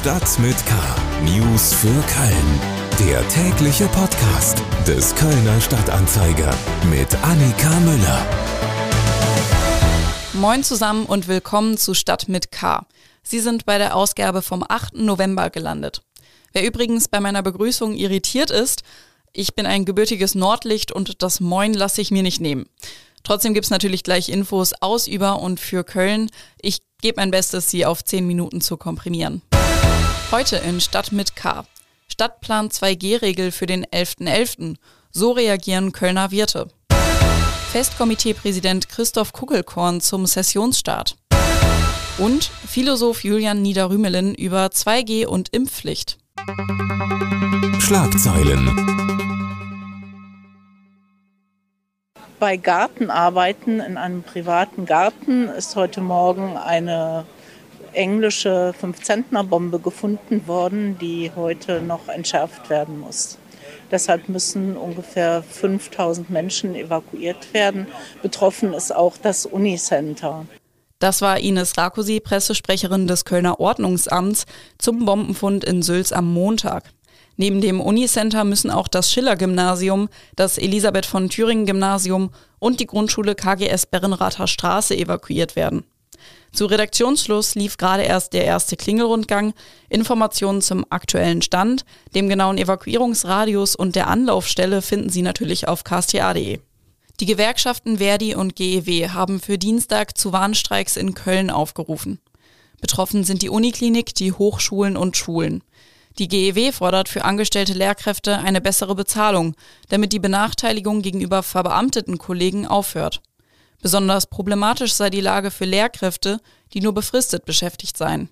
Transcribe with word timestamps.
Stadt 0.00 0.38
mit 0.38 0.56
K. 0.64 0.74
News 1.26 1.74
für 1.74 1.88
Köln. 1.88 2.60
Der 3.06 3.28
tägliche 3.28 3.84
Podcast 3.88 4.62
des 4.86 5.14
Kölner 5.14 5.60
Stadtanzeiger 5.60 6.54
mit 6.88 7.14
Annika 7.22 7.68
Müller. 7.80 8.26
Moin 10.32 10.64
zusammen 10.64 11.04
und 11.04 11.28
willkommen 11.28 11.76
zu 11.76 11.92
Stadt 11.92 12.28
mit 12.28 12.50
K. 12.50 12.86
Sie 13.22 13.40
sind 13.40 13.66
bei 13.66 13.76
der 13.76 13.94
Ausgabe 13.94 14.40
vom 14.40 14.64
8. 14.66 14.94
November 14.94 15.50
gelandet. 15.50 16.00
Wer 16.54 16.66
übrigens 16.66 17.08
bei 17.08 17.20
meiner 17.20 17.42
Begrüßung 17.42 17.94
irritiert 17.94 18.50
ist, 18.50 18.82
ich 19.34 19.54
bin 19.54 19.66
ein 19.66 19.84
gebürtiges 19.84 20.34
Nordlicht 20.34 20.92
und 20.92 21.22
das 21.22 21.40
Moin 21.40 21.74
lasse 21.74 22.00
ich 22.00 22.10
mir 22.10 22.22
nicht 22.22 22.40
nehmen. 22.40 22.70
Trotzdem 23.22 23.52
gibt's 23.52 23.68
natürlich 23.68 24.02
gleich 24.02 24.30
Infos 24.30 24.72
aus, 24.80 25.06
über 25.06 25.42
und 25.42 25.60
für 25.60 25.84
Köln. 25.84 26.30
Ich 26.58 26.78
gebe 27.02 27.20
mein 27.20 27.30
Bestes, 27.30 27.68
sie 27.68 27.84
auf 27.84 28.02
10 28.02 28.26
Minuten 28.26 28.62
zu 28.62 28.78
komprimieren. 28.78 29.42
Heute 30.32 30.58
in 30.58 30.80
Stadt 30.80 31.10
mit 31.10 31.34
K. 31.34 31.64
Stadtplan 32.06 32.68
2G-Regel 32.68 33.50
für 33.50 33.66
den 33.66 33.84
11.11. 33.84 34.28
.11. 34.28 34.76
So 35.10 35.32
reagieren 35.32 35.90
Kölner 35.90 36.30
Wirte. 36.30 36.68
Festkomiteepräsident 37.72 38.88
Christoph 38.88 39.32
Kugelkorn 39.32 40.00
zum 40.00 40.26
Sessionsstart. 40.26 41.16
Und 42.18 42.44
Philosoph 42.44 43.24
Julian 43.24 43.60
Niederrümelin 43.60 44.32
über 44.36 44.66
2G 44.66 45.26
und 45.26 45.48
Impfpflicht. 45.48 46.16
Schlagzeilen. 47.80 48.68
Bei 52.38 52.56
Gartenarbeiten 52.56 53.80
in 53.80 53.96
einem 53.96 54.22
privaten 54.22 54.86
Garten 54.86 55.48
ist 55.48 55.74
heute 55.74 56.00
Morgen 56.00 56.56
eine 56.56 57.26
englische 57.92 58.74
5-Zentner-Bombe 58.80 59.78
gefunden 59.78 60.46
worden, 60.46 60.98
die 60.98 61.30
heute 61.34 61.80
noch 61.80 62.08
entschärft 62.08 62.70
werden 62.70 63.00
muss. 63.00 63.38
Deshalb 63.90 64.28
müssen 64.28 64.76
ungefähr 64.76 65.42
5000 65.42 66.30
Menschen 66.30 66.74
evakuiert 66.74 67.52
werden. 67.52 67.88
Betroffen 68.22 68.72
ist 68.72 68.94
auch 68.94 69.16
das 69.16 69.46
Unicenter. 69.46 70.46
Das 71.00 71.22
war 71.22 71.38
Ines 71.38 71.76
Rakosi, 71.78 72.20
Pressesprecherin 72.20 73.06
des 73.06 73.24
Kölner 73.24 73.58
Ordnungsamts, 73.58 74.44
zum 74.78 75.04
Bombenfund 75.06 75.64
in 75.64 75.82
Sülz 75.82 76.12
am 76.12 76.32
Montag. 76.32 76.84
Neben 77.36 77.62
dem 77.62 77.80
Unicenter 77.80 78.44
müssen 78.44 78.70
auch 78.70 78.86
das 78.86 79.10
Schiller-Gymnasium, 79.10 80.10
das 80.36 80.58
Elisabeth 80.58 81.06
von 81.06 81.30
Thüringen-Gymnasium 81.30 82.30
und 82.58 82.80
die 82.80 82.86
Grundschule 82.86 83.34
KGS 83.34 83.86
Berrenrather 83.86 84.46
Straße 84.46 84.94
evakuiert 84.94 85.56
werden. 85.56 85.84
Zu 86.52 86.66
Redaktionsschluss 86.66 87.54
lief 87.54 87.76
gerade 87.76 88.02
erst 88.02 88.32
der 88.32 88.44
erste 88.44 88.76
Klingelrundgang. 88.76 89.54
Informationen 89.88 90.62
zum 90.62 90.84
aktuellen 90.90 91.42
Stand, 91.42 91.84
dem 92.14 92.28
genauen 92.28 92.58
Evakuierungsradius 92.58 93.76
und 93.76 93.94
der 93.94 94.08
Anlaufstelle 94.08 94.82
finden 94.82 95.10
Sie 95.10 95.22
natürlich 95.22 95.68
auf 95.68 95.84
ksta.de. 95.84 96.58
Die 97.20 97.26
Gewerkschaften 97.26 97.98
Verdi 97.98 98.34
und 98.34 98.56
GEW 98.56 99.10
haben 99.10 99.40
für 99.40 99.58
Dienstag 99.58 100.16
zu 100.16 100.32
Warnstreiks 100.32 100.96
in 100.96 101.14
Köln 101.14 101.50
aufgerufen. 101.50 102.18
Betroffen 102.80 103.24
sind 103.24 103.42
die 103.42 103.50
Uniklinik, 103.50 104.14
die 104.14 104.32
Hochschulen 104.32 104.96
und 104.96 105.16
Schulen. 105.16 105.62
Die 106.18 106.28
GEW 106.28 106.72
fordert 106.72 107.08
für 107.08 107.24
angestellte 107.24 107.74
Lehrkräfte 107.74 108.38
eine 108.38 108.60
bessere 108.60 108.94
Bezahlung, 108.94 109.54
damit 109.88 110.12
die 110.12 110.18
Benachteiligung 110.18 111.02
gegenüber 111.02 111.42
verbeamteten 111.42 112.18
Kollegen 112.18 112.66
aufhört. 112.66 113.20
Besonders 113.82 114.26
problematisch 114.26 114.92
sei 114.92 115.10
die 115.10 115.20
Lage 115.20 115.50
für 115.50 115.64
Lehrkräfte, 115.64 116.40
die 116.72 116.80
nur 116.80 116.92
befristet 116.92 117.44
beschäftigt 117.44 117.96
seien. 117.96 118.28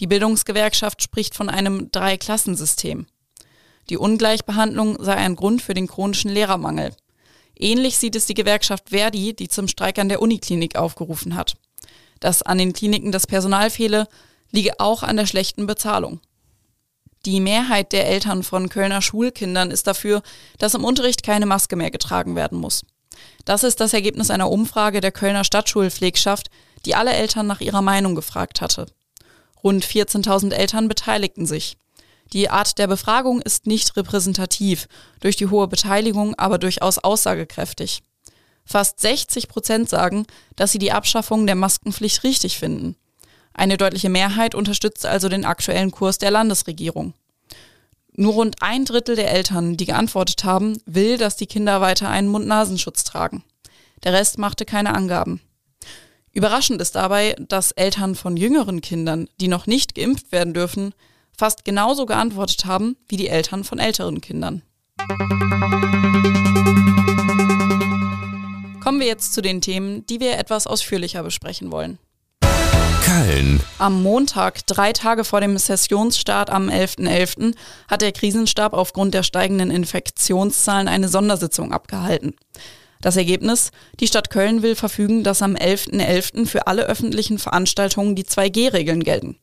Die 0.00 0.06
Bildungsgewerkschaft 0.06 1.02
spricht 1.02 1.34
von 1.34 1.48
einem 1.48 1.90
Dreiklassensystem. 1.90 3.06
Die 3.90 3.96
Ungleichbehandlung 3.96 5.02
sei 5.02 5.14
ein 5.14 5.34
Grund 5.34 5.62
für 5.62 5.74
den 5.74 5.88
chronischen 5.88 6.30
Lehrermangel. 6.30 6.94
Ähnlich 7.58 7.98
sieht 7.98 8.14
es 8.14 8.26
die 8.26 8.34
Gewerkschaft 8.34 8.90
Verdi, 8.90 9.34
die 9.34 9.48
zum 9.48 9.66
Streik 9.66 9.98
an 9.98 10.08
der 10.08 10.22
Uniklinik 10.22 10.76
aufgerufen 10.76 11.34
hat. 11.34 11.56
Dass 12.20 12.42
an 12.42 12.58
den 12.58 12.72
Kliniken 12.72 13.10
das 13.10 13.26
Personal 13.26 13.70
fehle, 13.70 14.06
liege 14.52 14.78
auch 14.78 15.02
an 15.02 15.16
der 15.16 15.26
schlechten 15.26 15.66
Bezahlung. 15.66 16.20
Die 17.24 17.40
Mehrheit 17.40 17.92
der 17.92 18.06
Eltern 18.06 18.44
von 18.44 18.68
Kölner 18.68 19.02
Schulkindern 19.02 19.72
ist 19.72 19.88
dafür, 19.88 20.22
dass 20.58 20.74
im 20.74 20.84
Unterricht 20.84 21.24
keine 21.24 21.46
Maske 21.46 21.74
mehr 21.74 21.90
getragen 21.90 22.36
werden 22.36 22.58
muss. 22.58 22.84
Das 23.44 23.64
ist 23.64 23.80
das 23.80 23.92
Ergebnis 23.92 24.30
einer 24.30 24.50
Umfrage 24.50 25.00
der 25.00 25.12
Kölner 25.12 25.44
Stadtschulpflegschaft, 25.44 26.48
die 26.84 26.94
alle 26.94 27.12
Eltern 27.12 27.46
nach 27.46 27.60
ihrer 27.60 27.82
Meinung 27.82 28.14
gefragt 28.14 28.60
hatte. 28.60 28.86
Rund 29.62 29.84
14.000 29.84 30.52
Eltern 30.52 30.88
beteiligten 30.88 31.46
sich. 31.46 31.76
Die 32.32 32.50
Art 32.50 32.78
der 32.78 32.86
Befragung 32.86 33.40
ist 33.40 33.66
nicht 33.66 33.96
repräsentativ, 33.96 34.86
durch 35.20 35.36
die 35.36 35.46
hohe 35.46 35.66
Beteiligung 35.66 36.34
aber 36.34 36.58
durchaus 36.58 36.98
aussagekräftig. 36.98 38.02
Fast 38.64 39.00
60 39.00 39.48
Prozent 39.48 39.88
sagen, 39.88 40.26
dass 40.54 40.72
sie 40.72 40.78
die 40.78 40.92
Abschaffung 40.92 41.46
der 41.46 41.54
Maskenpflicht 41.54 42.22
richtig 42.22 42.58
finden. 42.58 42.96
Eine 43.54 43.78
deutliche 43.78 44.10
Mehrheit 44.10 44.54
unterstützt 44.54 45.06
also 45.06 45.30
den 45.30 45.46
aktuellen 45.46 45.90
Kurs 45.90 46.18
der 46.18 46.30
Landesregierung. 46.30 47.14
Nur 48.20 48.32
rund 48.32 48.56
ein 48.62 48.84
Drittel 48.84 49.14
der 49.14 49.30
Eltern, 49.30 49.76
die 49.76 49.86
geantwortet 49.86 50.42
haben, 50.42 50.76
will, 50.86 51.18
dass 51.18 51.36
die 51.36 51.46
Kinder 51.46 51.80
weiter 51.80 52.08
einen 52.08 52.26
Mund-Nasenschutz 52.26 53.04
tragen. 53.04 53.44
Der 54.02 54.12
Rest 54.12 54.38
machte 54.38 54.64
keine 54.64 54.92
Angaben. 54.92 55.40
Überraschend 56.32 56.82
ist 56.82 56.96
dabei, 56.96 57.36
dass 57.38 57.70
Eltern 57.70 58.16
von 58.16 58.36
jüngeren 58.36 58.80
Kindern, 58.80 59.28
die 59.40 59.46
noch 59.46 59.68
nicht 59.68 59.94
geimpft 59.94 60.32
werden 60.32 60.52
dürfen, 60.52 60.94
fast 61.30 61.64
genauso 61.64 62.06
geantwortet 62.06 62.64
haben 62.64 62.96
wie 63.08 63.16
die 63.16 63.28
Eltern 63.28 63.62
von 63.62 63.78
älteren 63.78 64.20
Kindern. 64.20 64.62
Kommen 68.82 68.98
wir 68.98 69.06
jetzt 69.06 69.32
zu 69.32 69.42
den 69.42 69.60
Themen, 69.60 70.04
die 70.06 70.18
wir 70.18 70.38
etwas 70.38 70.66
ausführlicher 70.66 71.22
besprechen 71.22 71.70
wollen. 71.70 72.00
Köln. 73.08 73.60
Am 73.78 74.02
Montag, 74.02 74.66
drei 74.66 74.92
Tage 74.92 75.24
vor 75.24 75.40
dem 75.40 75.56
Sessionsstart 75.56 76.50
am 76.50 76.68
11.11., 76.68 76.98
.11., 76.98 77.54
hat 77.88 78.02
der 78.02 78.12
Krisenstab 78.12 78.74
aufgrund 78.74 79.14
der 79.14 79.22
steigenden 79.22 79.70
Infektionszahlen 79.70 80.88
eine 80.88 81.08
Sondersitzung 81.08 81.72
abgehalten. 81.72 82.34
Das 83.00 83.16
Ergebnis? 83.16 83.70
Die 83.98 84.08
Stadt 84.08 84.28
Köln 84.28 84.60
will 84.60 84.74
verfügen, 84.74 85.24
dass 85.24 85.40
am 85.40 85.54
11.11. 85.54 86.06
.11. 86.06 86.46
für 86.46 86.66
alle 86.66 86.82
öffentlichen 86.82 87.38
Veranstaltungen 87.38 88.14
die 88.14 88.24
2G-Regeln 88.24 89.02
gelten. 89.02 89.38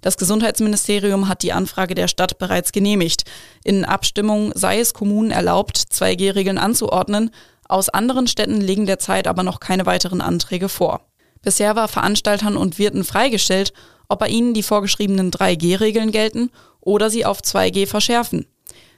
Das 0.00 0.16
Gesundheitsministerium 0.16 1.26
hat 1.26 1.42
die 1.42 1.52
Anfrage 1.52 1.96
der 1.96 2.06
Stadt 2.06 2.38
bereits 2.38 2.70
genehmigt. 2.70 3.24
In 3.64 3.84
Abstimmung 3.84 4.52
sei 4.54 4.78
es 4.78 4.94
Kommunen 4.94 5.32
erlaubt, 5.32 5.76
2G-Regeln 5.76 6.58
anzuordnen. 6.58 7.30
Aus 7.68 7.88
anderen 7.88 8.28
Städten 8.28 8.60
legen 8.60 8.86
derzeit 8.86 9.26
aber 9.26 9.42
noch 9.42 9.58
keine 9.58 9.86
weiteren 9.86 10.20
Anträge 10.20 10.68
vor. 10.68 11.00
Bisher 11.42 11.76
war 11.76 11.88
Veranstaltern 11.88 12.56
und 12.56 12.78
Wirten 12.78 13.04
freigestellt, 13.04 13.72
ob 14.08 14.20
bei 14.20 14.28
ihnen 14.28 14.54
die 14.54 14.62
vorgeschriebenen 14.62 15.30
3G-Regeln 15.30 16.10
gelten 16.10 16.50
oder 16.80 17.10
sie 17.10 17.24
auf 17.24 17.40
2G 17.40 17.86
verschärfen. 17.86 18.46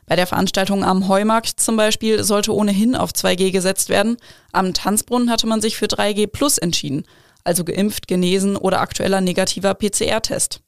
Bei 0.06 0.16
der 0.16 0.26
Veranstaltung 0.26 0.84
am 0.84 1.06
Heumarkt 1.08 1.60
zum 1.60 1.76
Beispiel 1.76 2.24
sollte 2.24 2.54
ohnehin 2.54 2.96
auf 2.96 3.10
2G 3.10 3.52
gesetzt 3.52 3.88
werden. 3.88 4.16
Am 4.52 4.74
Tanzbrunnen 4.74 5.30
hatte 5.30 5.46
man 5.46 5.60
sich 5.60 5.76
für 5.76 5.86
3G 5.86 6.26
Plus 6.26 6.58
entschieden, 6.58 7.04
also 7.44 7.64
geimpft, 7.64 8.08
genesen 8.08 8.56
oder 8.56 8.80
aktueller 8.80 9.20
negativer 9.20 9.74
PCR-Test. 9.74 10.62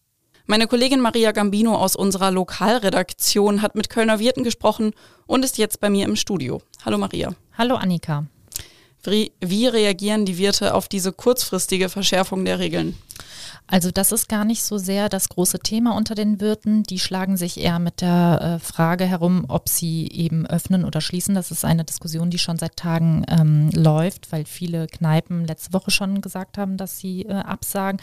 Meine 0.46 0.66
Kollegin 0.66 1.00
Maria 1.00 1.32
Gambino 1.32 1.74
aus 1.76 1.96
unserer 1.96 2.30
Lokalredaktion 2.30 3.62
hat 3.62 3.74
mit 3.74 3.90
Kölner 3.90 4.18
Wirten 4.18 4.44
gesprochen 4.44 4.92
und 5.26 5.44
ist 5.44 5.58
jetzt 5.58 5.80
bei 5.80 5.88
mir 5.88 6.04
im 6.04 6.16
Studio. 6.16 6.60
Hallo 6.84 6.98
Maria. 6.98 7.34
Hallo 7.56 7.76
Annika. 7.76 8.26
Wie, 9.04 9.66
reagieren 9.66 10.24
die 10.24 10.38
Wirte 10.38 10.74
auf 10.74 10.88
diese 10.88 11.12
kurzfristige 11.12 11.88
Verschärfung 11.88 12.44
der 12.44 12.58
Regeln? 12.58 12.96
Also 13.66 13.90
das 13.90 14.12
ist 14.12 14.28
gar 14.28 14.44
nicht 14.44 14.62
so 14.62 14.76
sehr 14.76 15.08
das 15.08 15.28
große 15.28 15.60
Thema 15.60 15.96
unter 15.96 16.14
den 16.14 16.40
Wirten. 16.40 16.82
Die 16.82 16.98
schlagen 16.98 17.36
sich 17.36 17.58
eher 17.58 17.78
mit 17.78 18.00
der 18.00 18.58
äh, 18.60 18.64
Frage 18.64 19.04
herum, 19.04 19.46
ob 19.48 19.68
sie 19.68 20.08
eben 20.08 20.46
öffnen 20.46 20.84
oder 20.84 21.00
schließen. 21.00 21.34
Das 21.34 21.50
ist 21.50 21.64
eine 21.64 21.84
Diskussion, 21.84 22.30
die 22.30 22.38
schon 22.38 22.58
seit 22.58 22.76
Tagen 22.76 23.24
ähm, 23.28 23.70
läuft, 23.70 24.30
weil 24.30 24.44
viele 24.44 24.88
Kneipen 24.88 25.46
letzte 25.46 25.72
Woche 25.72 25.90
schon 25.90 26.20
gesagt 26.20 26.58
haben, 26.58 26.76
dass 26.76 26.98
sie 26.98 27.22
äh, 27.22 27.32
absagen. 27.32 28.00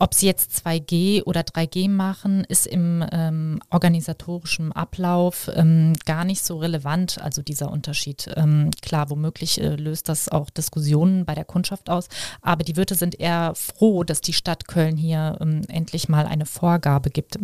Ob 0.00 0.14
sie 0.14 0.26
jetzt 0.26 0.64
2G 0.64 1.24
oder 1.24 1.40
3G 1.40 1.90
machen, 1.90 2.44
ist 2.44 2.68
im 2.68 3.04
ähm, 3.10 3.58
organisatorischen 3.70 4.70
Ablauf 4.70 5.50
ähm, 5.54 5.94
gar 6.06 6.24
nicht 6.24 6.44
so 6.44 6.58
relevant, 6.58 7.20
also 7.20 7.42
dieser 7.42 7.72
Unterschied. 7.72 8.30
Ähm, 8.36 8.70
klar, 8.80 9.10
womöglich 9.10 9.60
äh, 9.60 9.74
löst 9.74 10.08
das 10.08 10.28
auch 10.28 10.50
Diskussionen 10.50 11.24
bei 11.24 11.34
der 11.34 11.44
Kundschaft 11.44 11.90
aus, 11.90 12.08
aber 12.42 12.62
die 12.62 12.76
Wirte 12.76 12.94
sind 12.94 13.18
eher 13.18 13.54
froh, 13.56 14.04
dass 14.04 14.20
die 14.20 14.32
Stadt 14.32 14.68
Köln 14.68 14.96
hier 14.96 15.36
ähm, 15.40 15.62
endlich 15.68 16.08
mal 16.08 16.26
eine 16.26 16.46
Vorgabe 16.46 17.10
gibt 17.10 17.36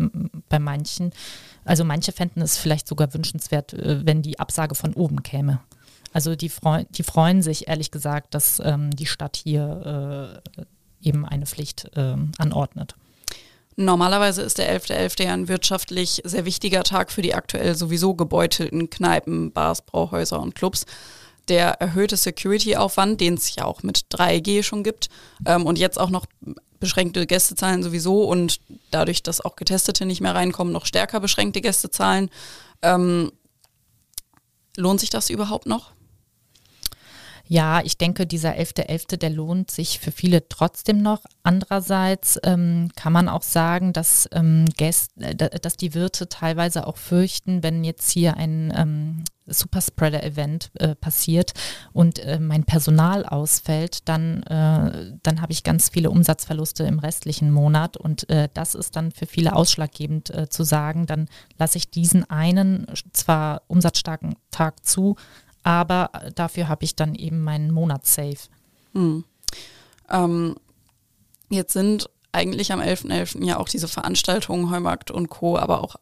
bei 0.48 0.60
manchen. 0.60 1.10
Also 1.64 1.84
manche 1.84 2.12
fänden 2.12 2.40
es 2.40 2.56
vielleicht 2.56 2.86
sogar 2.86 3.12
wünschenswert, 3.14 3.72
äh, 3.72 4.06
wenn 4.06 4.22
die 4.22 4.38
Absage 4.38 4.76
von 4.76 4.94
oben 4.94 5.24
käme. 5.24 5.60
Also 6.12 6.36
die, 6.36 6.48
freu 6.48 6.84
die 6.90 7.02
freuen 7.02 7.42
sich 7.42 7.66
ehrlich 7.66 7.90
gesagt, 7.90 8.34
dass 8.34 8.60
ähm, 8.64 8.90
die 8.90 9.06
Stadt 9.06 9.34
hier 9.36 10.40
äh, 10.56 10.62
eben 11.04 11.26
eine 11.26 11.46
Pflicht 11.46 11.90
äh, 11.96 12.16
anordnet. 12.38 12.94
Normalerweise 13.76 14.42
ist 14.42 14.58
der 14.58 14.80
11.11. 14.80 15.16
.11. 15.16 15.24
ja 15.24 15.32
ein 15.32 15.48
wirtschaftlich 15.48 16.22
sehr 16.24 16.44
wichtiger 16.44 16.84
Tag 16.84 17.10
für 17.10 17.22
die 17.22 17.34
aktuell 17.34 17.74
sowieso 17.74 18.14
gebeutelten 18.14 18.88
Kneipen, 18.88 19.52
Bars, 19.52 19.82
Brauhäuser 19.82 20.40
und 20.40 20.54
Clubs. 20.54 20.86
Der 21.48 21.80
erhöhte 21.80 22.16
Security-Aufwand, 22.16 23.20
den 23.20 23.34
es 23.34 23.54
ja 23.54 23.64
auch 23.64 23.82
mit 23.82 24.06
3G 24.10 24.62
schon 24.62 24.82
gibt 24.84 25.08
ähm, 25.44 25.66
und 25.66 25.78
jetzt 25.78 25.98
auch 25.98 26.10
noch 26.10 26.26
beschränkte 26.78 27.26
Gästezahlen 27.26 27.82
sowieso 27.82 28.24
und 28.24 28.60
dadurch, 28.90 29.22
dass 29.22 29.40
auch 29.40 29.56
Getestete 29.56 30.06
nicht 30.06 30.20
mehr 30.20 30.34
reinkommen, 30.34 30.72
noch 30.72 30.86
stärker 30.86 31.20
beschränkte 31.20 31.60
Gästezahlen. 31.60 32.30
Ähm, 32.82 33.32
lohnt 34.76 35.00
sich 35.00 35.10
das 35.10 35.30
überhaupt 35.30 35.66
noch? 35.66 35.92
Ja, 37.46 37.82
ich 37.84 37.98
denke, 37.98 38.26
dieser 38.26 38.54
11.11., 38.54 38.88
.11., 38.88 39.16
der 39.18 39.30
lohnt 39.30 39.70
sich 39.70 39.98
für 39.98 40.10
viele 40.10 40.48
trotzdem 40.48 41.02
noch. 41.02 41.24
Andererseits 41.42 42.38
ähm, 42.42 42.90
kann 42.96 43.12
man 43.12 43.28
auch 43.28 43.42
sagen, 43.42 43.92
dass, 43.92 44.28
ähm, 44.32 44.64
Gäste, 44.76 45.20
äh, 45.20 45.34
dass 45.34 45.76
die 45.76 45.94
Wirte 45.94 46.28
teilweise 46.28 46.86
auch 46.86 46.96
fürchten, 46.96 47.62
wenn 47.62 47.84
jetzt 47.84 48.10
hier 48.10 48.36
ein 48.38 48.72
ähm, 48.74 49.24
Superspreader-Event 49.46 50.70
äh, 50.74 50.94
passiert 50.94 51.52
und 51.92 52.18
äh, 52.18 52.38
mein 52.38 52.64
Personal 52.64 53.26
ausfällt, 53.26 54.08
dann, 54.08 54.42
äh, 54.44 55.12
dann 55.22 55.40
habe 55.40 55.52
ich 55.52 55.64
ganz 55.64 55.90
viele 55.90 56.10
Umsatzverluste 56.10 56.84
im 56.84 56.98
restlichen 56.98 57.50
Monat 57.50 57.96
und 57.98 58.28
äh, 58.30 58.48
das 58.54 58.74
ist 58.74 58.96
dann 58.96 59.12
für 59.12 59.26
viele 59.26 59.54
ausschlaggebend 59.54 60.30
äh, 60.30 60.48
zu 60.48 60.64
sagen, 60.64 61.06
dann 61.06 61.28
lasse 61.58 61.76
ich 61.76 61.90
diesen 61.90 62.28
einen 62.30 62.86
zwar 63.12 63.62
umsatzstarken 63.66 64.36
Tag 64.50 64.84
zu, 64.86 65.16
aber 65.64 66.10
dafür 66.34 66.68
habe 66.68 66.84
ich 66.84 66.94
dann 66.94 67.14
eben 67.14 67.42
meinen 67.42 67.72
Monat 67.72 68.06
safe. 68.06 68.48
Hm. 68.92 69.24
Ähm, 70.10 70.54
jetzt 71.48 71.72
sind 71.72 72.08
eigentlich 72.30 72.72
am 72.72 72.80
11.11. 72.80 73.10
.11. 73.10 73.44
ja 73.44 73.58
auch 73.58 73.68
diese 73.68 73.88
Veranstaltungen, 73.88 74.70
Heumarkt 74.70 75.10
und 75.10 75.28
Co., 75.28 75.56
aber 75.58 75.82
auch 75.82 75.96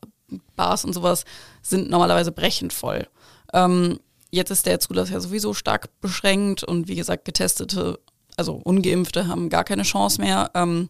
Bars 0.57 0.85
und 0.85 0.93
sowas 0.93 1.25
sind 1.63 1.91
normalerweise 1.91 2.33
brechend 2.33 2.73
voll. 2.73 3.07
Ähm, 3.53 4.01
jetzt 4.31 4.51
ist 4.51 4.67
der 4.67 4.81
Zulass 4.81 5.11
ja 5.11 5.21
sowieso 5.21 5.55
stark 5.55 5.89
beschränkt 6.01 6.65
und 6.65 6.89
wie 6.89 6.97
gesagt, 6.97 7.25
Getestete, 7.25 8.01
also 8.37 8.55
Ungeimpfte 8.55 9.29
haben 9.29 9.51
gar 9.51 9.65
keine 9.65 9.83
Chance 9.83 10.21
mehr. 10.21 10.51
Ähm, 10.55 10.89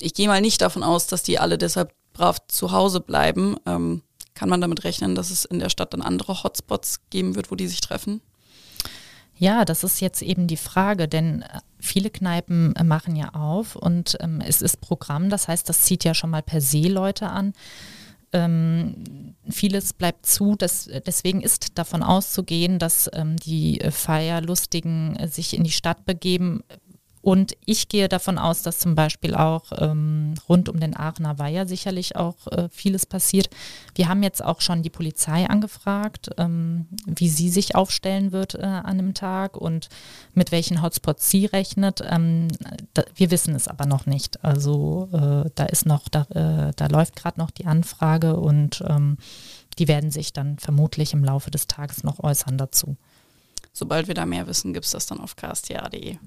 ich 0.00 0.14
gehe 0.14 0.28
mal 0.28 0.40
nicht 0.40 0.60
davon 0.60 0.82
aus, 0.82 1.06
dass 1.06 1.22
die 1.22 1.38
alle 1.38 1.58
deshalb 1.58 1.92
brav 2.12 2.38
zu 2.48 2.72
Hause 2.72 3.00
bleiben. 3.00 3.56
Ähm, 3.66 4.02
kann 4.34 4.48
man 4.48 4.60
damit 4.60 4.84
rechnen, 4.84 5.14
dass 5.14 5.30
es 5.30 5.44
in 5.44 5.58
der 5.58 5.68
Stadt 5.68 5.92
dann 5.92 6.02
andere 6.02 6.42
Hotspots 6.42 7.00
geben 7.10 7.34
wird, 7.34 7.50
wo 7.50 7.54
die 7.54 7.68
sich 7.68 7.80
treffen? 7.80 8.20
Ja, 9.36 9.64
das 9.64 9.82
ist 9.82 10.00
jetzt 10.00 10.22
eben 10.22 10.46
die 10.46 10.56
Frage, 10.56 11.08
denn 11.08 11.42
äh, 11.42 11.60
viele 11.80 12.10
Kneipen 12.10 12.74
äh, 12.76 12.84
machen 12.84 13.16
ja 13.16 13.30
auf 13.34 13.74
und 13.74 14.16
ähm, 14.20 14.40
es 14.40 14.62
ist 14.62 14.80
Programm, 14.80 15.28
das 15.28 15.48
heißt, 15.48 15.68
das 15.68 15.82
zieht 15.82 16.04
ja 16.04 16.14
schon 16.14 16.30
mal 16.30 16.42
per 16.42 16.60
se 16.60 16.82
Leute 16.88 17.28
an. 17.28 17.52
Ähm, 18.32 19.34
vieles 19.48 19.92
bleibt 19.92 20.26
zu, 20.26 20.56
das, 20.56 20.88
deswegen 21.06 21.40
ist 21.40 21.78
davon 21.78 22.02
auszugehen, 22.02 22.78
dass 22.78 23.08
ähm, 23.12 23.36
die 23.36 23.80
äh, 23.80 23.90
Feierlustigen 23.90 25.18
sich 25.28 25.56
in 25.56 25.64
die 25.64 25.70
Stadt 25.70 26.04
begeben, 26.04 26.64
und 27.24 27.56
ich 27.64 27.88
gehe 27.88 28.10
davon 28.10 28.36
aus, 28.36 28.60
dass 28.60 28.78
zum 28.78 28.94
Beispiel 28.94 29.34
auch 29.34 29.72
ähm, 29.78 30.34
rund 30.46 30.68
um 30.68 30.78
den 30.78 30.94
Aachener 30.94 31.38
Weiher 31.38 31.66
sicherlich 31.66 32.16
auch 32.16 32.46
äh, 32.48 32.68
vieles 32.70 33.06
passiert. 33.06 33.48
Wir 33.94 34.10
haben 34.10 34.22
jetzt 34.22 34.44
auch 34.44 34.60
schon 34.60 34.82
die 34.82 34.90
Polizei 34.90 35.46
angefragt, 35.48 36.32
ähm, 36.36 36.86
wie 37.06 37.30
sie 37.30 37.48
sich 37.48 37.76
aufstellen 37.76 38.32
wird 38.32 38.56
äh, 38.56 38.62
an 38.62 38.84
einem 38.84 39.14
Tag 39.14 39.56
und 39.56 39.88
mit 40.34 40.52
welchen 40.52 40.82
Hotspots 40.82 41.30
sie 41.30 41.46
rechnet. 41.46 42.02
Ähm, 42.06 42.48
da, 42.92 43.04
wir 43.14 43.30
wissen 43.30 43.54
es 43.54 43.68
aber 43.68 43.86
noch 43.86 44.04
nicht. 44.04 44.44
Also 44.44 45.08
äh, 45.14 45.48
da 45.54 45.64
ist 45.64 45.86
noch, 45.86 46.10
da, 46.10 46.26
äh, 46.28 46.72
da 46.76 46.86
läuft 46.88 47.16
gerade 47.16 47.40
noch 47.40 47.50
die 47.50 47.64
Anfrage 47.64 48.36
und 48.36 48.84
ähm, 48.86 49.16
die 49.78 49.88
werden 49.88 50.10
sich 50.10 50.34
dann 50.34 50.58
vermutlich 50.58 51.14
im 51.14 51.24
Laufe 51.24 51.50
des 51.50 51.68
Tages 51.68 52.04
noch 52.04 52.22
äußern 52.22 52.58
dazu. 52.58 52.98
Sobald 53.72 54.08
wir 54.08 54.14
da 54.14 54.26
mehr 54.26 54.46
wissen, 54.46 54.74
gibt 54.74 54.84
es 54.84 54.92
das 54.92 55.06
dann 55.06 55.20
auf 55.20 55.36
ksta.de. 55.36 56.18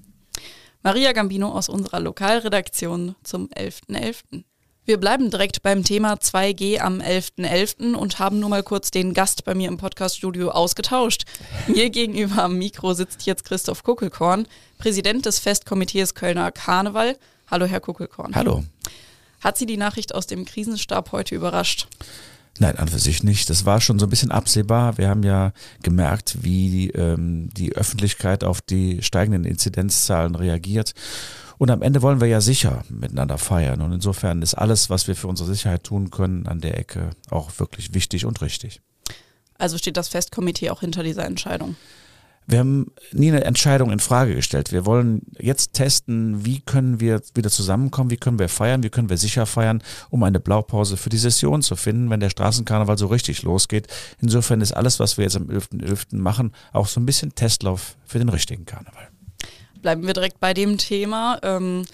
Maria 0.82 1.12
Gambino 1.12 1.50
aus 1.50 1.68
unserer 1.68 2.00
Lokalredaktion 2.00 3.16
zum 3.24 3.48
11.11. 3.48 4.22
.11. 4.32 4.44
Wir 4.84 4.96
bleiben 4.96 5.30
direkt 5.30 5.62
beim 5.62 5.84
Thema 5.84 6.14
2G 6.14 6.78
am 6.78 7.00
11.11. 7.00 7.44
.11. 7.44 7.94
und 7.94 8.18
haben 8.20 8.38
nur 8.40 8.48
mal 8.48 8.62
kurz 8.62 8.90
den 8.90 9.12
Gast 9.12 9.44
bei 9.44 9.54
mir 9.54 9.68
im 9.68 9.76
Podcaststudio 9.76 10.50
ausgetauscht. 10.50 11.24
Mir 11.66 11.90
gegenüber 11.90 12.44
am 12.44 12.56
Mikro 12.56 12.94
sitzt 12.94 13.26
jetzt 13.26 13.44
Christoph 13.44 13.82
Kuckelkorn, 13.82 14.46
Präsident 14.78 15.26
des 15.26 15.40
Festkomitees 15.40 16.14
Kölner 16.14 16.52
Karneval. 16.52 17.18
Hallo, 17.50 17.66
Herr 17.66 17.80
Kuckelkorn. 17.80 18.34
Hallo. 18.34 18.64
Hat 19.40 19.58
Sie 19.58 19.66
die 19.66 19.76
Nachricht 19.76 20.14
aus 20.14 20.26
dem 20.26 20.44
Krisenstab 20.44 21.12
heute 21.12 21.34
überrascht? 21.34 21.88
Nein, 22.60 22.76
an 22.76 22.88
für 22.88 22.98
sich 22.98 23.22
nicht. 23.22 23.50
Das 23.50 23.64
war 23.64 23.80
schon 23.80 23.98
so 23.98 24.06
ein 24.06 24.10
bisschen 24.10 24.30
absehbar. 24.32 24.98
Wir 24.98 25.08
haben 25.08 25.22
ja 25.22 25.52
gemerkt, 25.82 26.38
wie 26.42 26.90
ähm, 26.90 27.50
die 27.56 27.74
Öffentlichkeit 27.76 28.42
auf 28.42 28.60
die 28.60 29.02
steigenden 29.02 29.44
Inzidenzzahlen 29.44 30.34
reagiert. 30.34 30.94
Und 31.58 31.70
am 31.70 31.82
Ende 31.82 32.02
wollen 32.02 32.20
wir 32.20 32.28
ja 32.28 32.40
sicher 32.40 32.84
miteinander 32.88 33.38
feiern. 33.38 33.80
Und 33.80 33.92
insofern 33.92 34.42
ist 34.42 34.54
alles, 34.54 34.90
was 34.90 35.08
wir 35.08 35.16
für 35.16 35.28
unsere 35.28 35.48
Sicherheit 35.48 35.84
tun 35.84 36.10
können, 36.10 36.46
an 36.46 36.60
der 36.60 36.78
Ecke 36.78 37.10
auch 37.30 37.50
wirklich 37.58 37.94
wichtig 37.94 38.24
und 38.24 38.40
richtig. 38.42 38.80
Also 39.56 39.76
steht 39.76 39.96
das 39.96 40.08
Festkomitee 40.08 40.70
auch 40.70 40.80
hinter 40.80 41.02
dieser 41.02 41.24
Entscheidung? 41.24 41.76
Wir 42.50 42.60
haben 42.60 42.90
nie 43.12 43.28
eine 43.28 43.44
Entscheidung 43.44 43.92
in 43.92 44.00
Frage 44.00 44.34
gestellt. 44.34 44.72
Wir 44.72 44.86
wollen 44.86 45.20
jetzt 45.38 45.74
testen, 45.74 46.46
wie 46.46 46.60
können 46.60 46.98
wir 46.98 47.20
wieder 47.34 47.50
zusammenkommen, 47.50 48.10
wie 48.10 48.16
können 48.16 48.38
wir 48.38 48.48
feiern, 48.48 48.82
wie 48.82 48.88
können 48.88 49.10
wir 49.10 49.18
sicher 49.18 49.44
feiern, 49.44 49.82
um 50.08 50.22
eine 50.22 50.40
Blaupause 50.40 50.96
für 50.96 51.10
die 51.10 51.18
Session 51.18 51.60
zu 51.60 51.76
finden, 51.76 52.08
wenn 52.08 52.20
der 52.20 52.30
Straßenkarneval 52.30 52.96
so 52.96 53.08
richtig 53.08 53.42
losgeht. 53.42 53.86
Insofern 54.22 54.62
ist 54.62 54.72
alles, 54.72 54.98
was 54.98 55.18
wir 55.18 55.24
jetzt 55.24 55.36
am 55.36 55.44
11.11. 55.44 55.82
.11. 55.82 56.16
machen, 56.16 56.54
auch 56.72 56.86
so 56.86 57.00
ein 57.00 57.06
bisschen 57.06 57.34
Testlauf 57.34 57.96
für 58.06 58.18
den 58.18 58.30
richtigen 58.30 58.64
Karneval. 58.64 59.08
Bleiben 59.82 60.06
wir 60.06 60.14
direkt 60.14 60.40
bei 60.40 60.54
dem 60.54 60.78
Thema. 60.78 61.38
Ähm 61.42 61.84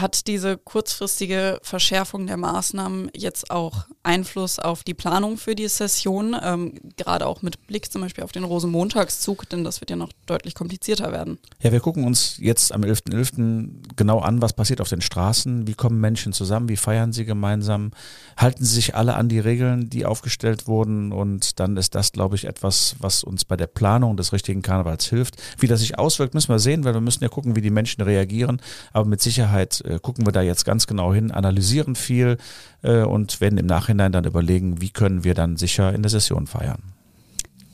hat 0.00 0.26
diese 0.26 0.56
kurzfristige 0.56 1.58
Verschärfung 1.62 2.26
der 2.26 2.36
Maßnahmen 2.36 3.10
jetzt 3.14 3.50
auch 3.50 3.86
Einfluss 4.02 4.58
auf 4.58 4.84
die 4.84 4.94
Planung 4.94 5.36
für 5.36 5.54
die 5.54 5.68
Session, 5.68 6.36
ähm, 6.42 6.74
gerade 6.96 7.26
auch 7.26 7.42
mit 7.42 7.66
Blick 7.66 7.92
zum 7.92 8.02
Beispiel 8.02 8.24
auf 8.24 8.32
den 8.32 8.44
Rosenmontagszug, 8.44 9.48
denn 9.48 9.64
das 9.64 9.80
wird 9.80 9.90
ja 9.90 9.96
noch 9.96 10.10
deutlich 10.26 10.54
komplizierter 10.54 11.12
werden. 11.12 11.38
Ja, 11.60 11.72
wir 11.72 11.80
gucken 11.80 12.04
uns 12.04 12.36
jetzt 12.38 12.72
am 12.72 12.82
11.11. 12.82 13.36
.11. 13.36 13.96
genau 13.96 14.20
an, 14.20 14.40
was 14.40 14.52
passiert 14.52 14.80
auf 14.80 14.88
den 14.88 15.00
Straßen, 15.00 15.66
wie 15.66 15.74
kommen 15.74 16.00
Menschen 16.00 16.32
zusammen, 16.32 16.68
wie 16.68 16.76
feiern 16.76 17.12
sie 17.12 17.24
gemeinsam, 17.24 17.90
halten 18.36 18.64
sie 18.64 18.74
sich 18.74 18.94
alle 18.94 19.14
an 19.14 19.28
die 19.28 19.40
Regeln, 19.40 19.90
die 19.90 20.06
aufgestellt 20.06 20.66
wurden 20.66 21.12
und 21.12 21.60
dann 21.60 21.76
ist 21.76 21.94
das, 21.94 22.12
glaube 22.12 22.36
ich, 22.36 22.46
etwas, 22.46 22.96
was 22.98 23.24
uns 23.24 23.44
bei 23.44 23.56
der 23.56 23.66
Planung 23.66 24.16
des 24.16 24.32
richtigen 24.32 24.62
Karnevals 24.62 25.06
hilft. 25.06 25.36
Wie 25.58 25.66
das 25.66 25.80
sich 25.80 25.98
auswirkt, 25.98 26.34
müssen 26.34 26.50
wir 26.50 26.58
sehen, 26.58 26.84
weil 26.84 26.94
wir 26.94 27.00
müssen 27.00 27.22
ja 27.22 27.28
gucken, 27.28 27.56
wie 27.56 27.60
die 27.60 27.70
Menschen 27.70 28.02
reagieren, 28.02 28.60
aber 28.92 29.06
mit 29.06 29.20
Sicherheit 29.20 29.82
äh, 29.88 29.98
gucken 30.00 30.26
wir 30.26 30.32
da 30.32 30.42
jetzt 30.42 30.64
ganz 30.64 30.86
genau 30.86 31.12
hin, 31.12 31.30
analysieren 31.30 31.94
viel 31.94 32.36
äh, 32.82 33.02
und 33.02 33.40
werden 33.40 33.58
im 33.58 33.66
Nachhinein 33.66 34.12
dann 34.12 34.24
überlegen, 34.24 34.80
wie 34.80 34.90
können 34.90 35.24
wir 35.24 35.34
dann 35.34 35.56
sicher 35.56 35.92
in 35.94 36.02
der 36.02 36.10
Session 36.10 36.46
feiern. 36.46 36.94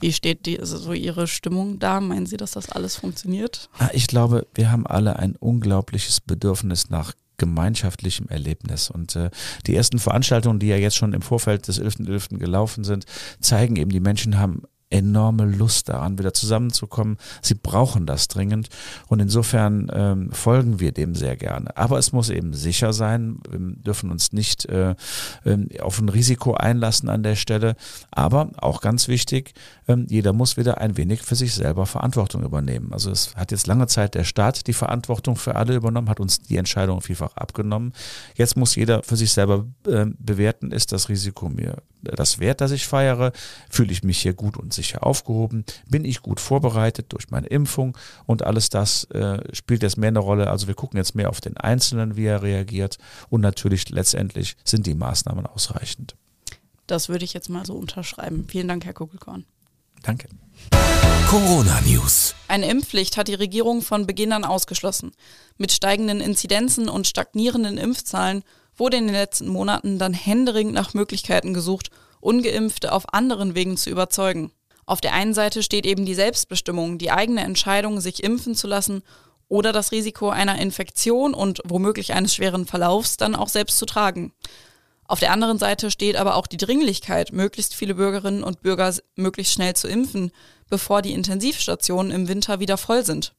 Wie 0.00 0.12
steht 0.12 0.46
die, 0.46 0.60
also 0.60 0.76
so 0.76 0.92
Ihre 0.92 1.26
Stimmung 1.26 1.78
da? 1.78 2.00
Meinen 2.00 2.26
Sie, 2.26 2.36
dass 2.36 2.52
das 2.52 2.70
alles 2.70 2.96
funktioniert? 2.96 3.70
Ah, 3.78 3.88
ich 3.92 4.06
glaube, 4.06 4.46
wir 4.54 4.70
haben 4.70 4.86
alle 4.86 5.18
ein 5.18 5.36
unglaubliches 5.36 6.20
Bedürfnis 6.20 6.90
nach 6.90 7.14
gemeinschaftlichem 7.36 8.28
Erlebnis. 8.28 8.90
Und 8.90 9.16
äh, 9.16 9.30
die 9.66 9.74
ersten 9.74 9.98
Veranstaltungen, 9.98 10.58
die 10.58 10.68
ja 10.68 10.76
jetzt 10.76 10.96
schon 10.96 11.14
im 11.14 11.22
Vorfeld 11.22 11.68
des 11.68 11.80
11.11. 11.80 12.08
.11. 12.08 12.38
gelaufen 12.38 12.84
sind, 12.84 13.06
zeigen 13.40 13.76
eben, 13.76 13.90
die 13.90 14.00
Menschen 14.00 14.38
haben 14.38 14.62
enorme 14.94 15.44
Lust 15.44 15.88
daran, 15.88 16.18
wieder 16.18 16.32
zusammenzukommen. 16.32 17.18
Sie 17.42 17.54
brauchen 17.54 18.06
das 18.06 18.28
dringend 18.28 18.68
und 19.08 19.18
insofern 19.18 19.90
ähm, 19.92 20.30
folgen 20.32 20.78
wir 20.78 20.92
dem 20.92 21.16
sehr 21.16 21.36
gerne. 21.36 21.76
Aber 21.76 21.98
es 21.98 22.12
muss 22.12 22.30
eben 22.30 22.54
sicher 22.54 22.92
sein. 22.92 23.40
Wir 23.50 23.58
dürfen 23.58 24.10
uns 24.12 24.32
nicht 24.32 24.66
äh, 24.66 24.94
ähm, 25.44 25.68
auf 25.80 26.00
ein 26.00 26.08
Risiko 26.08 26.54
einlassen 26.54 27.08
an 27.08 27.24
der 27.24 27.34
Stelle. 27.34 27.74
Aber 28.12 28.50
auch 28.56 28.80
ganz 28.80 29.08
wichtig, 29.08 29.54
ähm, 29.88 30.06
jeder 30.08 30.32
muss 30.32 30.56
wieder 30.56 30.78
ein 30.78 30.96
wenig 30.96 31.22
für 31.22 31.34
sich 31.34 31.54
selber 31.54 31.86
Verantwortung 31.86 32.44
übernehmen. 32.44 32.92
Also 32.92 33.10
es 33.10 33.34
hat 33.34 33.50
jetzt 33.50 33.66
lange 33.66 33.88
Zeit 33.88 34.14
der 34.14 34.24
Staat 34.24 34.68
die 34.68 34.72
Verantwortung 34.72 35.34
für 35.34 35.56
alle 35.56 35.74
übernommen, 35.74 36.08
hat 36.08 36.20
uns 36.20 36.40
die 36.40 36.56
Entscheidung 36.56 37.00
vielfach 37.00 37.36
abgenommen. 37.36 37.92
Jetzt 38.36 38.56
muss 38.56 38.76
jeder 38.76 39.02
für 39.02 39.16
sich 39.16 39.32
selber 39.32 39.66
äh, 39.88 40.06
bewerten, 40.18 40.70
ist 40.70 40.92
das 40.92 41.08
Risiko 41.08 41.48
mir 41.48 41.82
das 42.04 42.38
wert, 42.38 42.60
dass 42.60 42.70
ich 42.70 42.86
feiere? 42.86 43.32
Fühle 43.68 43.92
ich 43.92 44.02
mich 44.02 44.18
hier 44.18 44.34
gut 44.34 44.56
und 44.56 44.72
sicher 44.72 45.06
aufgehoben? 45.06 45.64
Bin 45.86 46.04
ich 46.04 46.22
gut 46.22 46.40
vorbereitet 46.40 47.12
durch 47.12 47.30
meine 47.30 47.46
Impfung? 47.46 47.96
Und 48.26 48.42
alles 48.42 48.68
das 48.68 49.04
äh, 49.10 49.38
spielt 49.54 49.82
jetzt 49.82 49.96
mehr 49.96 50.08
eine 50.08 50.18
Rolle. 50.18 50.50
Also 50.50 50.66
wir 50.66 50.74
gucken 50.74 50.98
jetzt 50.98 51.14
mehr 51.14 51.30
auf 51.30 51.40
den 51.40 51.56
Einzelnen, 51.56 52.16
wie 52.16 52.26
er 52.26 52.42
reagiert. 52.42 52.98
Und 53.30 53.40
natürlich 53.40 53.88
letztendlich 53.90 54.56
sind 54.64 54.86
die 54.86 54.94
Maßnahmen 54.94 55.46
ausreichend. 55.46 56.16
Das 56.86 57.08
würde 57.08 57.24
ich 57.24 57.32
jetzt 57.32 57.48
mal 57.48 57.64
so 57.64 57.74
unterschreiben. 57.74 58.46
Vielen 58.48 58.68
Dank, 58.68 58.84
Herr 58.84 58.92
Kugelkorn. 58.92 59.44
Danke. 60.02 60.28
Corona 61.28 61.80
News. 61.80 62.34
Eine 62.46 62.68
Impfpflicht 62.68 63.16
hat 63.16 63.28
die 63.28 63.34
Regierung 63.34 63.80
von 63.80 64.06
Beginn 64.06 64.32
an 64.32 64.44
ausgeschlossen. 64.44 65.12
Mit 65.56 65.72
steigenden 65.72 66.20
Inzidenzen 66.20 66.88
und 66.88 67.06
stagnierenden 67.06 67.78
Impfzahlen 67.78 68.44
wurde 68.76 68.96
in 68.96 69.06
den 69.06 69.14
letzten 69.14 69.48
Monaten 69.48 69.98
dann 69.98 70.14
händeringend 70.14 70.74
nach 70.74 70.94
Möglichkeiten 70.94 71.54
gesucht, 71.54 71.90
ungeimpfte 72.20 72.92
auf 72.92 73.12
anderen 73.12 73.54
Wegen 73.54 73.76
zu 73.76 73.90
überzeugen. 73.90 74.52
Auf 74.86 75.00
der 75.00 75.14
einen 75.14 75.34
Seite 75.34 75.62
steht 75.62 75.86
eben 75.86 76.04
die 76.04 76.14
Selbstbestimmung, 76.14 76.98
die 76.98 77.10
eigene 77.10 77.42
Entscheidung, 77.42 78.00
sich 78.00 78.22
impfen 78.22 78.54
zu 78.54 78.66
lassen 78.66 79.02
oder 79.48 79.72
das 79.72 79.92
Risiko 79.92 80.30
einer 80.30 80.58
Infektion 80.58 81.34
und 81.34 81.60
womöglich 81.64 82.12
eines 82.12 82.34
schweren 82.34 82.66
Verlaufs 82.66 83.16
dann 83.16 83.34
auch 83.34 83.48
selbst 83.48 83.78
zu 83.78 83.86
tragen. 83.86 84.32
Auf 85.06 85.20
der 85.20 85.32
anderen 85.32 85.58
Seite 85.58 85.90
steht 85.90 86.16
aber 86.16 86.34
auch 86.34 86.46
die 86.46 86.56
Dringlichkeit, 86.56 87.32
möglichst 87.32 87.74
viele 87.74 87.94
Bürgerinnen 87.94 88.42
und 88.42 88.62
Bürger 88.62 88.92
möglichst 89.16 89.52
schnell 89.52 89.74
zu 89.74 89.86
impfen, 89.86 90.32
bevor 90.70 91.02
die 91.02 91.12
Intensivstationen 91.12 92.10
im 92.10 92.28
Winter 92.28 92.58
wieder 92.58 92.78
voll 92.78 93.04
sind. 93.04 93.34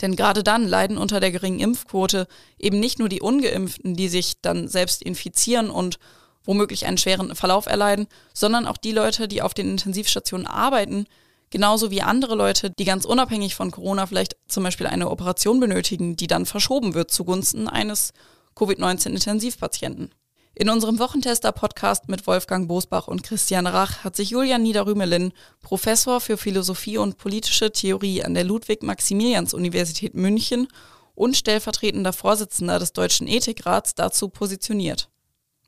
Denn 0.00 0.16
gerade 0.16 0.42
dann 0.42 0.66
leiden 0.66 0.98
unter 0.98 1.20
der 1.20 1.30
geringen 1.30 1.60
Impfquote 1.60 2.26
eben 2.58 2.80
nicht 2.80 2.98
nur 2.98 3.08
die 3.08 3.20
ungeimpften, 3.20 3.94
die 3.94 4.08
sich 4.08 4.40
dann 4.40 4.68
selbst 4.68 5.02
infizieren 5.02 5.70
und 5.70 5.98
womöglich 6.44 6.86
einen 6.86 6.98
schweren 6.98 7.34
Verlauf 7.34 7.66
erleiden, 7.66 8.06
sondern 8.32 8.66
auch 8.66 8.76
die 8.76 8.92
Leute, 8.92 9.28
die 9.28 9.42
auf 9.42 9.54
den 9.54 9.70
Intensivstationen 9.70 10.46
arbeiten, 10.46 11.06
genauso 11.50 11.90
wie 11.90 12.02
andere 12.02 12.34
Leute, 12.34 12.70
die 12.70 12.84
ganz 12.84 13.04
unabhängig 13.04 13.54
von 13.54 13.70
Corona 13.70 14.06
vielleicht 14.06 14.36
zum 14.48 14.64
Beispiel 14.64 14.86
eine 14.86 15.10
Operation 15.10 15.60
benötigen, 15.60 16.16
die 16.16 16.26
dann 16.26 16.46
verschoben 16.46 16.94
wird 16.94 17.10
zugunsten 17.10 17.68
eines 17.68 18.12
Covid-19-Intensivpatienten. 18.56 20.10
In 20.56 20.68
unserem 20.68 21.00
Wochentester-Podcast 21.00 22.08
mit 22.08 22.28
Wolfgang 22.28 22.68
Bosbach 22.68 23.08
und 23.08 23.24
Christian 23.24 23.66
Rach 23.66 24.04
hat 24.04 24.14
sich 24.14 24.30
Julian 24.30 24.62
Niederrümelin, 24.62 25.32
Professor 25.60 26.20
für 26.20 26.36
Philosophie 26.36 26.96
und 26.96 27.18
politische 27.18 27.72
Theorie 27.72 28.22
an 28.22 28.34
der 28.34 28.44
Ludwig-Maximilians-Universität 28.44 30.14
München 30.14 30.68
und 31.16 31.36
stellvertretender 31.36 32.12
Vorsitzender 32.12 32.78
des 32.78 32.92
Deutschen 32.92 33.26
Ethikrats, 33.26 33.96
dazu 33.96 34.28
positioniert. 34.28 35.08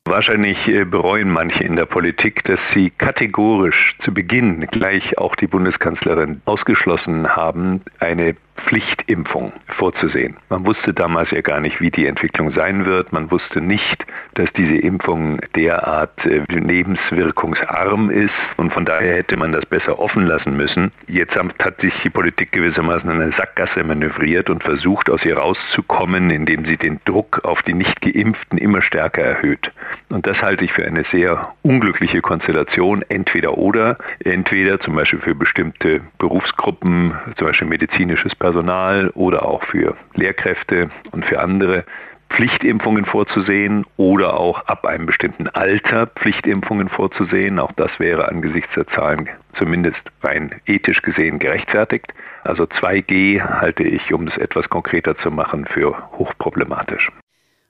Wahrscheinlich 0.04 0.56
äh, 0.68 0.84
bereuen 0.84 1.30
manche 1.30 1.64
in 1.64 1.74
der 1.74 1.86
Politik, 1.86 2.44
dass 2.44 2.60
sie 2.72 2.90
kategorisch 2.90 3.96
zu 4.04 4.14
Beginn 4.14 4.68
gleich 4.68 5.18
auch 5.18 5.34
die 5.34 5.48
Bundeskanzlerin 5.48 6.42
ausgeschlossen 6.44 7.34
haben, 7.34 7.82
eine 7.98 8.36
Pflichtimpfung 8.56 9.52
vorzusehen. 9.76 10.36
Man 10.48 10.66
wusste 10.66 10.92
damals 10.92 11.30
ja 11.30 11.40
gar 11.40 11.60
nicht, 11.60 11.80
wie 11.80 11.90
die 11.90 12.06
Entwicklung 12.06 12.52
sein 12.52 12.86
wird. 12.86 13.12
Man 13.12 13.30
wusste 13.30 13.60
nicht, 13.60 14.04
dass 14.34 14.52
diese 14.54 14.76
Impfung 14.76 15.40
derart 15.54 16.24
äh, 16.24 16.42
lebenswirkungsarm 16.48 18.10
ist 18.10 18.32
und 18.56 18.72
von 18.72 18.84
daher 18.84 19.16
hätte 19.16 19.36
man 19.36 19.52
das 19.52 19.66
besser 19.66 19.98
offen 19.98 20.26
lassen 20.26 20.56
müssen. 20.56 20.92
Jetzt 21.06 21.36
hat 21.36 21.80
sich 21.80 21.92
die 22.02 22.10
Politik 22.10 22.52
gewissermaßen 22.52 23.10
in 23.10 23.20
eine 23.20 23.32
Sackgasse 23.32 23.84
manövriert 23.84 24.50
und 24.50 24.62
versucht, 24.62 25.10
aus 25.10 25.24
ihr 25.24 25.36
rauszukommen, 25.38 26.30
indem 26.30 26.64
sie 26.64 26.76
den 26.76 27.00
Druck 27.04 27.44
auf 27.44 27.62
die 27.62 27.74
Nicht-Geimpften 27.74 28.58
immer 28.58 28.82
stärker 28.82 29.22
erhöht. 29.22 29.70
Und 30.08 30.26
das 30.26 30.40
halte 30.40 30.64
ich 30.64 30.72
für 30.72 30.84
eine 30.84 31.04
sehr 31.12 31.52
unglückliche 31.62 32.20
Konstellation, 32.20 33.04
entweder 33.08 33.58
oder. 33.58 33.98
Entweder 34.24 34.80
zum 34.80 34.94
Beispiel 34.96 35.20
für 35.20 35.34
bestimmte 35.34 36.00
Berufsgruppen, 36.18 37.14
zum 37.36 37.46
Beispiel 37.46 37.68
medizinisches 37.68 38.34
Personal, 38.34 38.45
Personal 38.46 39.10
oder 39.16 39.44
auch 39.44 39.64
für 39.64 39.96
Lehrkräfte 40.14 40.88
und 41.10 41.24
für 41.24 41.40
andere 41.40 41.84
Pflichtimpfungen 42.30 43.04
vorzusehen 43.04 43.84
oder 43.96 44.38
auch 44.38 44.64
ab 44.66 44.86
einem 44.86 45.06
bestimmten 45.06 45.48
Alter 45.48 46.06
Pflichtimpfungen 46.06 46.88
vorzusehen. 46.88 47.58
Auch 47.58 47.72
das 47.72 47.90
wäre 47.98 48.28
angesichts 48.28 48.72
der 48.76 48.86
Zahlen 48.86 49.28
zumindest 49.54 50.00
rein 50.22 50.54
ethisch 50.64 51.02
gesehen 51.02 51.40
gerechtfertigt. 51.40 52.14
Also 52.44 52.64
2G 52.64 53.42
halte 53.42 53.82
ich, 53.82 54.12
um 54.12 54.28
es 54.28 54.36
etwas 54.36 54.68
konkreter 54.68 55.16
zu 55.18 55.32
machen, 55.32 55.64
für 55.64 55.96
hochproblematisch. 56.12 57.10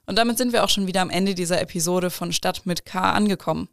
Und 0.06 0.16
damit 0.16 0.38
sind 0.38 0.52
wir 0.52 0.64
auch 0.64 0.68
schon 0.68 0.86
wieder 0.86 1.02
am 1.02 1.10
Ende 1.10 1.34
dieser 1.34 1.60
Episode 1.60 2.10
von 2.10 2.32
Stadt 2.32 2.62
mit 2.64 2.84
K 2.86 3.12
angekommen. 3.12 3.68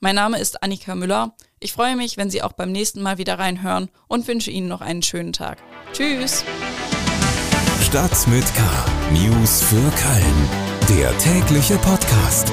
Mein 0.00 0.16
Name 0.16 0.38
ist 0.38 0.62
Annika 0.62 0.94
Müller. 0.94 1.34
Ich 1.60 1.72
freue 1.72 1.96
mich, 1.96 2.16
wenn 2.16 2.30
Sie 2.30 2.42
auch 2.42 2.52
beim 2.52 2.72
nächsten 2.72 3.02
Mal 3.02 3.18
wieder 3.18 3.38
reinhören 3.38 3.88
und 4.08 4.26
wünsche 4.26 4.50
Ihnen 4.50 4.68
noch 4.68 4.80
einen 4.80 5.02
schönen 5.02 5.32
Tag. 5.32 5.58
Tschüss. 5.92 6.44
Stadt 7.82 8.26
mit 8.26 8.44
K. 8.54 8.62
News 9.12 9.62
für 9.62 9.76
Köln. 9.76 10.98
Der 10.98 11.16
tägliche 11.18 11.76
Podcast. 11.78 12.52